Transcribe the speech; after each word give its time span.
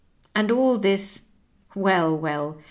And 0.33 0.49
all 0.51 0.79
this, 0.79 1.21
well 1.75 2.13
1 2.13 2.21
well 2.21 2.57